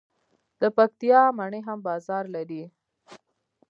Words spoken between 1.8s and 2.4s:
بازار